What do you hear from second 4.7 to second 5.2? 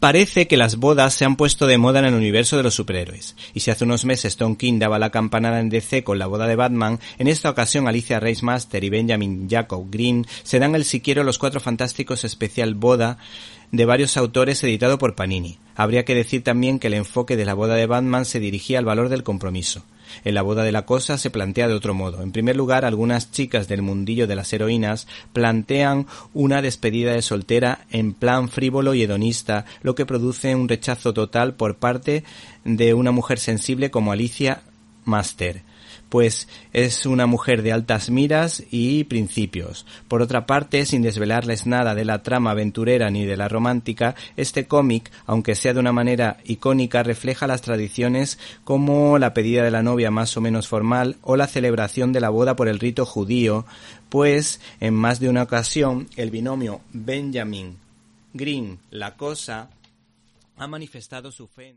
daba la